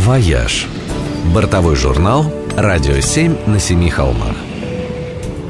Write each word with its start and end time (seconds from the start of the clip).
«Вояж». 0.00 0.66
Бортовой 1.34 1.76
журнал 1.76 2.24
«Радио 2.56 3.00
7 3.00 3.36
на 3.46 3.60
семи 3.60 3.90
холмах». 3.90 4.34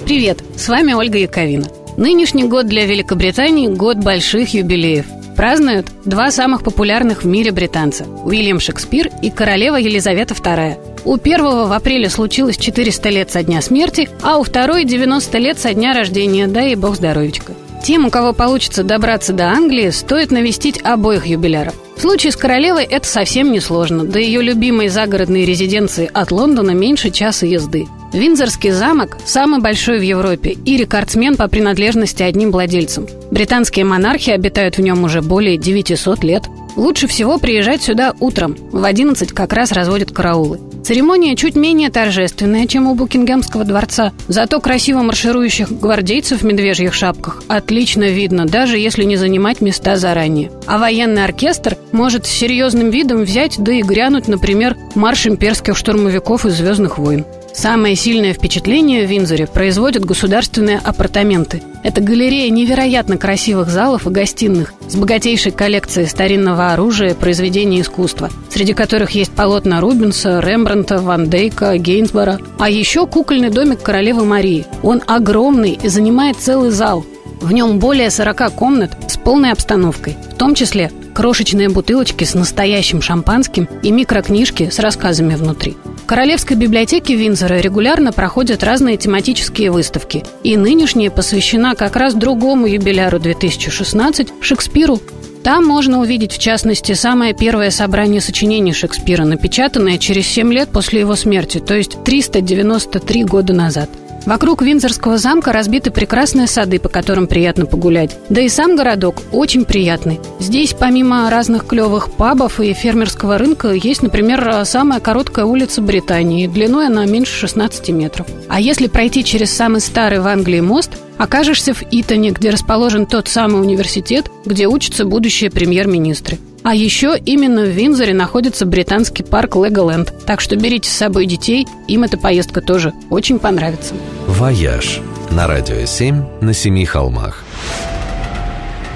Привет, 0.05 0.43
с 0.57 0.69
вами 0.69 0.93
Ольга 0.93 1.19
Яковина. 1.19 1.69
Нынешний 1.97 2.43
год 2.43 2.67
для 2.67 2.85
Великобритании– 2.85 3.69
год 3.69 3.99
больших 3.99 4.53
юбилеев. 4.53 5.07
Празднуют 5.37 5.87
два 6.05 6.33
самых 6.33 6.65
популярных 6.65 7.23
в 7.23 7.27
мире 7.29 7.53
британца– 7.53 8.07
Уильям 8.25 8.59
Шекспир 8.59 9.11
и 9.23 9.31
королева 9.31 9.77
Елизавета 9.77 10.35
II. 10.35 11.05
У 11.05 11.17
первого 11.17 11.69
в 11.69 11.73
апреле 11.73 12.11
случилось 12.11 12.59
400 12.59 13.09
лет 13.09 13.31
со 13.31 13.45
дня 13.45 13.63
смерти, 13.63 14.09
а 14.21 14.39
у 14.39 14.43
второй– 14.43 14.85
90 14.85 15.39
лет 15.39 15.61
со 15.61 15.75
дня 15.75 15.95
рождения, 15.95 16.49
дай 16.49 16.75
бог 16.75 16.97
здоровьечка. 16.97 17.53
Тем, 17.83 18.07
у 18.07 18.11
кого 18.11 18.33
получится 18.33 18.83
добраться 18.83 19.33
до 19.33 19.49
Англии, 19.49 19.91
стоит 19.91 20.31
навестить 20.31 20.81
обоих 20.83 21.27
юбиляров– 21.27 21.75
в 22.01 22.03
случае 22.03 22.33
с 22.33 22.37
королевой 22.37 22.85
это 22.85 23.07
совсем 23.07 23.53
не 23.53 23.61
сложно. 23.61 24.05
До 24.05 24.19
ее 24.19 24.41
любимой 24.41 24.89
загородной 24.89 25.45
резиденции 25.45 26.11
от 26.11 26.33
Лондона 26.33 26.71
меньше 26.71 27.11
часа 27.11 27.45
езды. 27.45 27.89
Виндзорский 28.15 28.71
замок– 28.71 29.19
самый 29.27 29.61
большой 29.61 29.99
в 29.99 30.03
Европе 30.03 30.57
и 30.65 30.79
рекордсмен 30.79 31.37
по 31.37 31.47
принадлежности 31.47 32.23
одним 32.23 32.53
владельцам. 32.53 33.07
Британские 33.31 33.85
монархи 33.85 34.31
обитают 34.31 34.79
в 34.79 34.81
нем 34.81 35.05
уже 35.05 35.21
более 35.21 35.59
900 35.59 36.25
лет. 36.25 36.45
Лучше 36.75 37.07
всего 37.07 37.37
приезжать 37.37 37.83
сюда 37.83 38.15
утром. 38.19 38.57
В 38.73 38.83
11 38.83 39.33
как 39.33 39.53
раз 39.53 39.71
разводят 39.71 40.11
караулы. 40.11 40.59
Церемония 40.85 41.37
чуть 41.37 41.57
менее 41.57 41.91
торжественная, 41.91 42.67
чем 42.67 42.87
у 42.87 42.95
Букингемского 42.95 43.65
дворца. 43.65 44.13
Зато 44.29 44.61
красиво 44.61 45.03
марширующих 45.03 45.71
гвардейцев 45.71 46.41
в 46.41 46.45
медвежьих 46.45 46.95
шапках 46.95 47.43
отлично 47.49 48.05
видно, 48.11 48.47
даже 48.47 48.79
если 48.79 49.05
не 49.05 49.17
занимать 49.17 49.61
места 49.61 49.97
заранее. 49.97 50.51
А 50.67 50.79
военный 50.79 51.25
оркестр 51.25 51.77
может 51.93 52.27
с 52.27 52.31
серьезным 52.31 52.91
видом 52.91 53.23
взять 53.23 53.57
да 53.59 53.73
и 53.73 53.83
грянуть, 53.83 54.29
например, 54.29 54.77
марш 54.95 55.27
имперских 55.27 55.77
штурмовиков 55.77 56.47
из 56.47 56.55
«Звездных 56.55 56.99
войн». 56.99 57.25
Самое 57.61 57.95
сильное 57.95 58.33
впечатление 58.33 59.07
в 59.07 59.11
Винзоре 59.11 59.47
производят 59.47 60.03
государственные 60.03 60.79
апартаменты. 60.79 61.63
Это 61.83 62.01
галерея 62.01 62.49
невероятно 62.49 63.19
красивых 63.19 63.69
залов 63.69 64.07
и 64.07 64.11
гостиных 64.11 64.73
с 64.89 64.97
богатейшей 64.97 65.53
коллекцией 65.53 66.09
старинного 66.09 66.73
оружия, 66.73 67.15
произведений 67.15 67.83
искусства, 67.83 68.31
среди 68.49 68.73
которых 68.73 69.11
есть 69.11 69.33
полотна 69.33 69.83
Рубенса, 69.83 70.41
Рембранта, 70.41 71.03
Ван 71.03 71.29
Дейка, 71.29 71.77
Гейнсбора. 71.77 72.39
А 72.59 72.71
еще 72.71 73.07
кукольный 73.07 73.51
домик 73.51 73.83
королевы 73.83 74.25
Марии. 74.25 74.65
Он 74.83 75.03
огромный 75.07 75.79
и 75.83 75.89
занимает 75.89 76.39
целый 76.39 76.71
зал. 76.71 77.05
В 77.43 77.53
нем 77.53 77.79
более 77.79 78.09
40 78.09 78.55
комнат 78.55 78.93
с 79.07 79.19
полной 79.19 79.53
обстановкой, 79.53 80.17
в 80.33 80.39
том 80.39 80.55
числе 80.55 80.91
крошечные 81.13 81.69
бутылочки 81.69 82.25
с 82.25 82.33
настоящим 82.33 83.03
шампанским 83.03 83.69
и 83.83 83.91
микрокнижки 83.91 84.71
с 84.71 84.79
рассказами 84.79 85.35
внутри. 85.35 85.77
Королевской 86.11 86.57
библиотеке 86.57 87.15
Винзора 87.15 87.61
регулярно 87.61 88.11
проходят 88.13 88.65
разные 88.65 88.97
тематические 88.97 89.71
выставки, 89.71 90.25
и 90.43 90.57
нынешняя 90.57 91.09
посвящена 91.09 91.77
как 91.77 91.95
раз 91.95 92.15
другому 92.15 92.67
юбиляру 92.67 93.21
2016– 93.21 94.33
Шекспиру. 94.41 94.99
Там 95.45 95.65
можно 95.65 96.01
увидеть, 96.01 96.33
в 96.33 96.39
частности, 96.39 96.95
самое 96.95 97.33
первое 97.33 97.71
собрание 97.71 98.21
сочинений 98.21 98.73
Шекспира, 98.73 99.25
напечатанное 99.25 99.99
через 99.99 100.27
7 100.27 100.53
лет 100.53 100.71
после 100.71 100.99
его 100.99 101.15
смерти, 101.15 101.59
то 101.59 101.77
есть 101.77 102.03
393 102.03 103.25
года 103.25 103.53
назад– 103.53 103.89
Вокруг 104.27 104.63
Винзорского 104.63 105.19
замка 105.19 105.53
разбиты 105.53 105.91
прекрасные 105.91 106.47
сады, 106.47 106.79
по 106.79 106.89
которым 106.89 107.27
приятно 107.27 107.67
погулять. 107.67 108.17
Да 108.29 108.41
и 108.41 108.49
сам 108.49 108.77
городок 108.77 109.17
очень 109.33 109.65
приятный. 109.65 110.21
Здесь, 110.39 110.75
помимо 110.79 111.31
разных 111.31 111.67
клевых 111.67 112.13
пабов 112.13 112.61
и 112.61 112.73
фермерского 112.73 113.39
рынка, 113.39 113.73
есть, 113.73 114.03
например, 114.03 114.65
самая 114.65 115.01
короткая 115.01 115.47
улица 115.47 115.81
Британии. 115.81 116.47
Длиной 116.47 116.87
она 116.87 117.07
меньше 117.07 117.35
16 117.35 117.89
метров. 117.91 118.27
А 118.49 118.61
если 118.61 118.87
пройти 118.89 119.25
через 119.25 119.51
самый 119.51 119.81
старый 119.81 120.21
в 120.21 120.27
Англии 120.27 120.61
мост, 120.61 120.91
окажешься 121.19 121.75
в 121.75 121.83
Итоне, 121.91 122.31
где 122.31 122.51
расположен 122.51 123.07
тот 123.07 123.29
самый 123.29 123.61
университет, 123.61 124.31
где 124.45 124.67
учатся 124.67 125.05
будущие 125.05 125.51
премьер-министры. 125.51 126.39
А 126.63 126.75
еще 126.75 127.17
именно 127.25 127.63
в 127.63 127.69
Виндзоре 127.69 128.13
находится 128.13 128.67
британский 128.67 129.23
парк 129.23 129.57
Леголенд. 129.57 130.13
Так 130.27 130.41
что 130.41 130.57
берите 130.57 130.91
с 130.91 130.93
собой 130.93 131.27
детей, 131.27 131.67
им 131.89 132.05
эта 132.05 132.19
поездка 132.19 132.61
тоже 132.61 132.93
очень 133.09 133.39
понравится. 133.39 133.95
«Вояж» 134.27 135.01
на 135.31 135.47
радио 135.47 135.85
7 135.87 136.23
на 136.41 136.53
семи 136.53 136.85
холмах. 136.85 137.45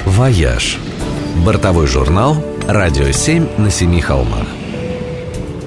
«Вояж»– 0.05 0.79
бортовой 1.45 1.87
журнал 1.87 2.37
«Радио 2.69 3.11
7 3.11 3.47
на 3.57 3.71
семи 3.71 4.01
холмах». 4.01 4.47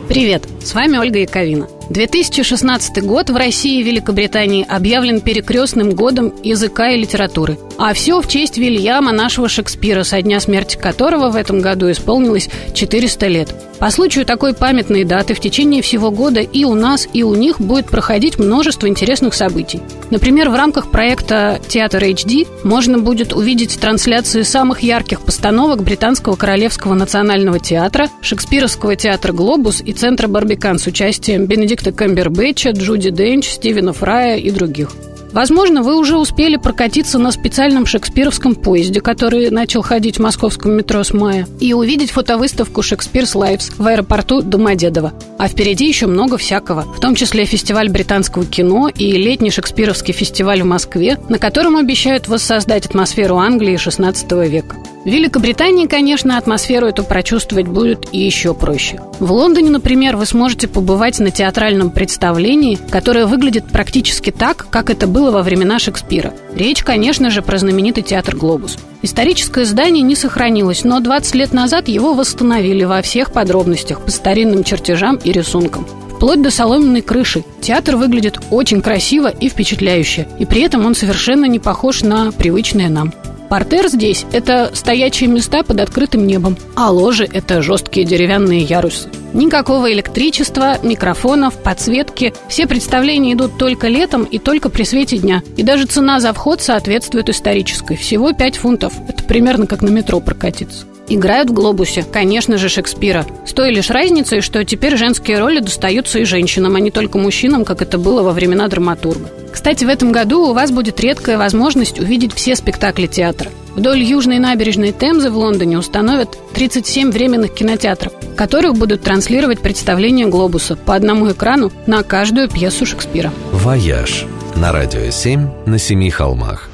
Привет, 0.07 0.47
с 0.63 0.73
вами 0.73 0.97
Ольга 0.97 1.19
Яковина. 1.19 1.67
2016 1.89 3.03
год 3.03 3.29
в 3.29 3.35
России 3.35 3.79
и 3.79 3.83
Великобритании 3.83 4.65
объявлен 4.67 5.19
перекрестным 5.19 5.91
годом 5.91 6.33
языка 6.43 6.89
и 6.89 7.01
литературы. 7.01 7.57
А 7.77 7.93
все 7.93 8.19
в 8.21 8.27
честь 8.27 8.57
Вильяма, 8.57 9.11
нашего 9.11 9.47
Шекспира, 9.47 10.03
со 10.03 10.21
дня 10.21 10.39
смерти 10.39 10.77
которого 10.77 11.29
в 11.29 11.35
этом 11.35 11.61
году 11.61 11.91
исполнилось 11.91 12.49
400 12.73 13.27
лет. 13.27 13.55
По 13.79 13.91
случаю 13.91 14.25
такой 14.25 14.55
памятной 14.55 15.03
даты 15.03 15.35
в 15.35 15.39
течение 15.39 15.83
всего 15.83 16.09
года 16.09 16.39
и 16.41 16.65
у 16.65 16.73
нас, 16.73 17.07
и 17.13 17.21
у 17.21 17.35
них 17.35 17.61
будет 17.61 17.85
проходить 17.85 18.39
множество 18.39 18.87
интересных 18.87 19.35
событий. 19.35 19.81
Например, 20.09 20.49
в 20.49 20.55
рамках 20.55 20.89
проекта 20.89 21.59
«Театр 21.67 22.03
HD» 22.03 22.47
можно 22.63 22.97
будет 22.97 23.33
увидеть 23.33 23.79
трансляции 23.79 24.41
самых 24.41 24.81
ярких 24.81 25.21
постановок 25.21 25.83
Британского 25.83 26.35
Королевского 26.35 26.95
национального 26.95 27.59
театра, 27.59 28.09
Шекспировского 28.21 28.95
театра 28.95 29.31
«Глобус» 29.31 29.81
и 29.85 29.93
Центра 29.93 30.27
«Барбикан» 30.27 30.79
с 30.79 30.87
участием 30.87 31.45
Бенедикта 31.45 31.91
Камбербэтча, 31.91 32.71
Джуди 32.71 33.11
Денч, 33.11 33.47
Стивена 33.47 33.93
Фрая 33.93 34.37
и 34.37 34.49
других. 34.49 34.89
Возможно, 35.37 35.83
вы 35.83 35.95
уже 35.95 36.17
успели 36.17 36.55
прокатиться 36.55 37.19
на 37.19 37.29
специальном 37.29 37.85
шекспировском 37.85 38.55
поезде, 38.55 39.01
который 39.01 39.51
начал 39.51 39.83
ходить 39.83 40.17
в 40.17 40.19
московском 40.19 40.71
метро 40.71 41.03
с 41.03 41.13
мая, 41.13 41.47
и 41.59 41.73
увидеть 41.73 42.09
фотовыставку 42.09 42.81
«Шекспирс 42.81 43.35
Лайвс» 43.35 43.69
в 43.77 43.85
аэропорту 43.85 44.41
Домодедово. 44.41 45.13
А 45.37 45.47
впереди 45.47 45.87
еще 45.87 46.07
много 46.07 46.39
всякого, 46.39 46.91
в 46.91 46.99
том 46.99 47.13
числе 47.13 47.45
фестиваль 47.45 47.89
британского 47.89 48.47
кино 48.47 48.89
и 48.89 49.11
летний 49.11 49.51
шекспировский 49.51 50.11
фестиваль 50.11 50.63
в 50.63 50.65
Москве, 50.65 51.19
на 51.29 51.37
котором 51.37 51.77
обещают 51.77 52.27
воссоздать 52.27 52.87
атмосферу 52.87 53.37
Англии 53.37 53.75
XVI 53.75 54.49
века. 54.49 54.77
В 55.07 55.09
Великобритании, 55.09 55.87
конечно, 55.87 56.37
атмосферу 56.37 56.87
эту 56.87 57.01
прочувствовать 57.05 57.67
будет 57.67 58.07
и 58.11 58.19
еще 58.19 58.53
проще. 58.53 58.99
В 59.21 59.31
Лондоне, 59.31 59.69
например, 59.69 60.17
вы 60.17 60.25
сможете 60.25 60.67
побывать 60.67 61.19
на 61.19 61.31
театральном 61.31 61.91
представлении, 61.91 62.77
которое 62.89 63.25
выглядит 63.25 63.67
практически 63.71 64.31
так, 64.31 64.67
как 64.69 64.89
это 64.89 65.07
было 65.07 65.26
во 65.31 65.43
времена 65.43 65.79
Шекспира. 65.79 66.33
Речь, 66.55 66.83
конечно 66.83 67.29
же, 67.29 67.41
про 67.41 67.57
знаменитый 67.57 68.03
театр 68.03 68.35
«Глобус». 68.35 68.77
Историческое 69.01 69.65
здание 69.65 70.03
не 70.03 70.15
сохранилось, 70.15 70.83
но 70.83 70.99
20 70.99 71.35
лет 71.35 71.53
назад 71.53 71.87
его 71.87 72.13
восстановили 72.13 72.83
во 72.83 73.01
всех 73.01 73.31
подробностях 73.31 74.01
по 74.01 74.11
старинным 74.11 74.63
чертежам 74.63 75.17
и 75.23 75.31
рисункам 75.31 75.85
вплоть 76.17 76.41
до 76.41 76.49
соломенной 76.49 77.01
крыши. 77.01 77.43
Театр 77.61 77.95
выглядит 77.95 78.39
очень 78.49 78.81
красиво 78.81 79.27
и 79.27 79.49
впечатляюще, 79.49 80.27
и 80.39 80.45
при 80.45 80.61
этом 80.61 80.83
он 80.83 80.95
совершенно 80.95 81.45
не 81.45 81.59
похож 81.59 82.01
на 82.01 82.31
привычные 82.31 82.89
нам. 82.89 83.13
Портер 83.49 83.87
здесь– 83.87 84.25
это 84.33 84.71
стоячие 84.73 85.29
места 85.29 85.63
под 85.63 85.79
открытым 85.79 86.27
небом, 86.27 86.57
а 86.75 86.91
ложи– 86.91 87.29
это 87.31 87.61
жесткие 87.61 88.05
деревянные 88.05 88.61
ярусы. 88.61 89.09
Никакого 89.33 89.91
электричества, 89.91 90.77
микрофонов, 90.83 91.61
подсветки. 91.61 92.33
Все 92.47 92.67
представления 92.67 93.33
идут 93.33 93.57
только 93.57 93.87
летом 93.87 94.23
и 94.23 94.39
только 94.39 94.69
при 94.69 94.83
свете 94.83 95.17
дня. 95.17 95.43
И 95.57 95.63
даже 95.63 95.85
цена 95.85 96.19
за 96.19 96.33
вход 96.33 96.61
соответствует 96.61 97.29
исторической. 97.29 97.97
Всего 97.97 98.33
5 98.33 98.57
фунтов. 98.57 98.93
Это 99.07 99.23
примерно 99.23 99.67
как 99.67 99.81
на 99.81 99.89
метро 99.89 100.19
прокатиться. 100.19 100.85
Играют 101.09 101.49
в 101.49 101.53
«Глобусе», 101.53 102.03
конечно 102.03 102.57
же, 102.57 102.67
Шекспира. 102.67 103.25
С 103.45 103.53
той 103.53 103.71
лишь 103.71 103.89
разницей, 103.89 104.41
что 104.41 104.65
теперь 104.65 104.97
женские 104.97 105.39
роли 105.39 105.59
достаются 105.59 106.19
и 106.19 106.25
женщинам, 106.25 106.75
а 106.75 106.81
не 106.81 106.91
только 106.91 107.17
мужчинам, 107.17 107.63
как 107.63 107.81
это 107.81 107.97
было 107.97 108.23
во 108.23 108.33
времена 108.33 108.67
драматурга. 108.67 109.29
Кстати, 109.53 109.85
в 109.85 109.89
этом 109.89 110.11
году 110.11 110.49
у 110.49 110.53
вас 110.53 110.71
будет 110.71 110.99
редкая 110.99 111.37
возможность 111.37 111.99
увидеть 111.99 112.33
все 112.33 112.55
спектакли 112.55 113.07
театра. 113.07 113.49
Вдоль 113.77 114.01
южной 114.01 114.39
набережной 114.39 114.91
Темзы 114.91 115.29
в 115.29 115.37
Лондоне 115.37 115.77
установят 115.77 116.35
37 116.55 117.11
временных 117.11 117.53
кинотеатров, 117.53 118.11
в 118.13 118.35
которых 118.35 118.73
будут 118.73 119.03
транслировать 119.03 119.59
представления 119.59 120.25
«Глобуса» 120.25 120.75
по 120.75 120.95
одному 120.95 121.31
экрану 121.31 121.71
на 121.85 122.01
каждую 122.01 122.49
пьесу 122.49 122.87
Шекспира. 122.87 123.31
«Вояж» 123.51 124.25
на 124.55 124.71
радио 124.71 125.11
7 125.11 125.47
на 125.67 125.77
семи 125.77 126.09
холмах. 126.09 126.71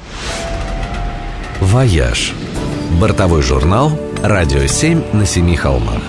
«Вояж»– 1.60 2.32
бортовой 2.98 3.42
журнал 3.42 3.92
«Радио 4.22 4.66
7 4.66 5.02
на 5.12 5.26
семи 5.26 5.56
холмах». 5.56 6.00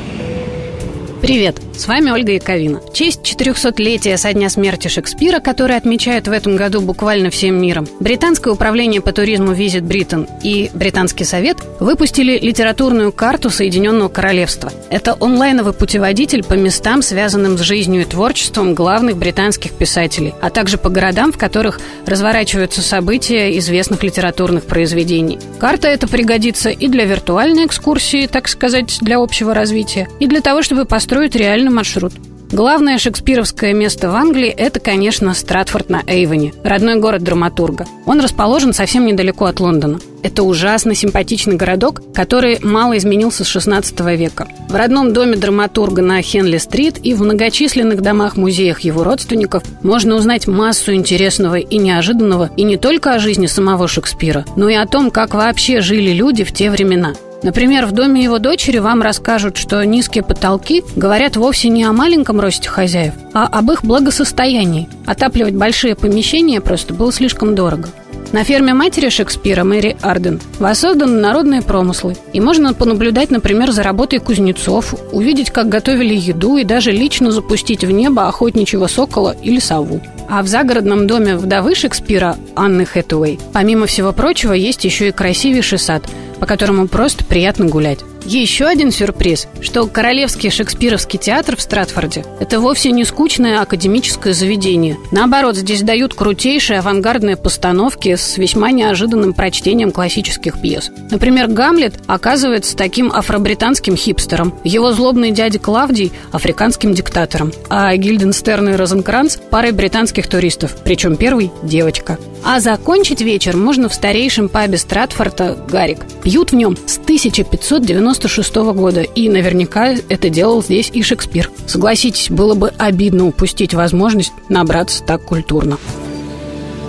Привет, 1.26 1.60
с 1.76 1.88
вами 1.88 2.12
Ольга 2.12 2.34
Яковина. 2.34 2.82
В 2.82 2.94
честь 2.94 3.22
400-летия 3.22 4.16
со 4.16 4.32
дня 4.32 4.48
смерти 4.48 4.90
Шекспира, 4.90 5.40
который 5.40 5.76
отмечают 5.76 6.28
в 6.28 6.32
этом 6.32 6.56
году 6.56 6.82
буквально 6.82 7.32
всем 7.32 7.60
миром, 7.60 7.88
Британское 8.00 8.54
управление 8.54 9.02
по 9.02 9.12
туризму 9.12 9.54
Visit 9.54 9.82
Britain 9.82 10.30
и 10.44 10.70
Британский 10.76 11.24
совет 11.24 11.58
выпустили 11.80 12.38
литературную 12.38 13.12
карту 13.12 13.50
Соединенного 13.50 14.08
Королевства. 14.08 14.72
Это 14.92 15.18
онлайновый 15.20 15.74
путеводитель 15.74 16.44
по 16.44 16.54
местам, 16.54 17.02
связанным 17.02 17.58
с 17.58 17.62
жизнью 17.62 18.04
и 18.04 18.06
творчеством 18.06 18.76
главных 18.76 19.18
британских 19.18 19.72
писателей, 19.72 20.36
а 20.44 20.52
также 20.52 20.78
по 20.78 20.90
городам, 20.90 21.32
в 21.32 21.40
которых 21.40 21.80
разворачиваются 22.06 22.84
события 22.84 23.58
известных 23.58 24.04
литературных 24.04 24.66
произведений. 24.66 25.40
Карта 25.60 25.88
эта 25.88 26.08
пригодится 26.08 26.70
и 26.70 26.88
для 26.88 27.06
виртуальной 27.06 27.66
экскурсии, 27.66 28.28
так 28.28 28.48
сказать, 28.48 29.00
для 29.02 29.18
общего 29.18 29.56
развития, 29.56 30.08
и 30.20 30.28
для 30.28 30.42
того, 30.42 30.62
чтобы 30.62 30.86
построить 30.86 31.15
строить 31.16 31.38
реальный 31.38 31.72
маршрут. 31.72 32.12
Главное 32.52 32.98
шекспировское 32.98 33.72
место 33.72 34.12
в 34.12 34.16
Англии– 34.16 34.50
это, 34.58 34.82
конечно, 34.82 35.34
Стратфорд 35.34 35.90
на 35.90 36.04
Эйвоне, 36.06 36.54
родной 36.62 37.00
город 37.00 37.24
драматурга. 37.24 37.86
Он 38.06 38.20
расположен 38.20 38.74
совсем 38.74 39.06
недалеко 39.06 39.46
от 39.46 39.62
Лондона. 39.62 40.02
Это 40.24 40.44
ужасно 40.44 40.94
симпатичный 40.94 41.56
городок, 41.56 42.02
который 42.14 42.60
мало 42.62 42.98
изменился 42.98 43.46
с 43.46 43.48
16 43.48 43.98
века. 44.18 44.50
В 44.68 44.76
родном 44.76 45.14
доме 45.14 45.38
драматурга 45.38 46.02
на 46.02 46.22
Хенли-стрит 46.22 46.98
и 47.02 47.14
в 47.14 47.22
многочисленных 47.22 48.02
домах-музеях 48.02 48.82
его 48.82 49.06
родственников 49.06 49.64
можно 49.84 50.16
узнать 50.16 50.48
массу 50.48 50.94
интересного 50.94 51.56
и 51.56 51.78
неожиданного 51.78 52.50
и 52.58 52.64
не 52.64 52.76
только 52.76 53.14
о 53.14 53.20
жизни 53.20 53.46
самого 53.46 53.88
Шекспира, 53.88 54.44
но 54.58 54.68
и 54.68 54.74
о 54.74 54.86
том, 54.86 55.12
как 55.12 55.34
вообще 55.34 55.80
жили 55.80 56.12
люди 56.12 56.44
в 56.44 56.52
те 56.52 56.70
времена– 56.70 57.14
Например, 57.46 57.86
в 57.86 57.92
доме 57.92 58.24
его 58.24 58.40
дочери 58.40 58.80
вам 58.80 59.04
расскажут, 59.04 59.56
что 59.56 59.86
низкие 59.86 60.24
потолки 60.24 60.84
говорят 60.96 61.38
вовсе 61.38 61.70
не 61.70 61.84
о 61.84 61.94
маленьком 61.94 62.40
росте 62.40 62.70
хозяев, 62.70 63.14
а 63.36 63.46
об 63.46 63.72
их 63.72 63.86
благосостоянии. 63.86 64.90
Отапливать 65.06 65.54
большие 65.54 65.94
помещения 65.96 66.60
просто 66.60 66.96
было 66.96 67.14
слишком 67.14 67.54
дорого. 67.54 67.90
На 68.32 68.44
ферме 68.44 68.74
матери 68.74 69.10
Шекспира, 69.10 69.64
Мэри 69.64 69.96
Арден, 70.02 70.42
воссозданы 70.58 71.22
народные 71.22 71.62
промыслы. 71.62 72.18
И 72.34 72.42
можно 72.42 72.74
понаблюдать, 72.74 73.30
например, 73.30 73.72
за 73.72 73.84
работой 73.84 74.18
кузнецов, 74.18 74.96
увидеть, 75.12 75.52
как 75.52 75.70
готовили 75.70 76.16
еду 76.16 76.58
и 76.58 76.64
даже 76.64 76.92
лично 76.92 77.30
запустить 77.30 77.84
в 77.84 77.92
небо 77.92 78.28
охотничьего 78.28 78.88
сокола 78.88 79.36
или 79.44 79.60
сову. 79.60 80.02
А 80.28 80.42
в 80.42 80.48
загородном 80.48 81.08
доме 81.08 81.36
вдовы 81.36 81.76
Шекспира, 81.76 82.38
Анны 82.56 82.86
Хэтэуэй, 82.86 83.40
помимо 83.54 83.86
всего 83.86 84.12
прочего, 84.12 84.54
есть 84.54 84.84
еще 84.86 85.10
и 85.10 85.12
красивейший 85.12 85.80
сад– 85.80 86.04
по 86.40 86.46
которому 86.46 86.88
просто 86.88 87.24
приятно 87.26 87.66
гулять. 87.66 88.00
Еще 88.26 88.66
один 88.66 88.92
сюрприз, 88.92 89.48
что 89.62 89.86
Королевский 89.86 90.50
шекспировский 90.50 91.20
театр 91.20 91.56
в 91.56 91.62
Стратфорде– 91.62 92.26
это 92.40 92.60
вовсе 92.60 92.92
не 92.92 93.06
скучное 93.06 93.62
академическое 93.62 94.34
заведение. 94.34 94.98
Наоборот, 95.12 95.56
здесь 95.56 95.84
дают 95.84 96.16
крутейшие 96.16 96.80
авангардные 96.80 97.38
постановки 97.38 98.16
с 98.16 98.38
весьма 98.40 98.72
неожиданным 98.72 99.34
прочтением 99.34 99.92
классических 99.92 100.60
пьес. 100.60 100.90
Например, 101.12 101.48
«Гамлет» 101.48 102.00
оказывается 102.08 102.76
таким 102.76 103.12
афробританским 103.12 103.96
хипстером, 103.96 104.56
его 104.64 104.92
злобный 104.92 105.30
дядя 105.30 105.60
Клавдий– 105.60 106.12
африканским 106.32 106.96
диктатором, 106.96 107.54
а 107.70 107.96
Гильденстерн 107.96 108.70
и 108.70 108.76
Розенкранц– 108.76 109.38
парой 109.52 109.72
британских 109.72 110.28
туристов, 110.28 110.76
причем 110.84 111.16
первый– 111.16 111.52
девочка. 111.64 112.18
А 112.48 112.60
закончить 112.60 113.22
вечер 113.22 113.58
можно 113.58 113.90
в 113.90 113.94
старейшем 113.94 114.50
пабе 114.50 114.78
Стратфорда 114.78 115.58
«Гарик». 115.68 116.06
Пьют 116.22 116.52
в 116.52 116.56
нем 116.56 116.78
с 116.86 117.00
1590 117.00 117.96
96 117.96 118.56
года, 118.56 119.02
и 119.02 119.30
наверняка 119.30 119.96
это 120.10 120.30
делал 120.30 120.62
здесь 120.62 120.92
и 120.94 121.02
Шекспир. 121.02 121.50
Согласитесь, 121.66 122.30
было 122.30 122.54
бы 122.54 122.70
обидно 122.78 123.26
упустить 123.26 123.74
возможность 123.74 124.34
набраться 124.48 125.04
так 125.04 125.24
культурно. 125.24 125.78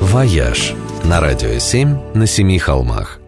«Вояж» 0.01 0.75
на 1.05 1.21
радио 1.21 1.59
7 1.59 1.97
на 2.15 2.27
семи 2.27 2.59
холмах. 2.59 3.19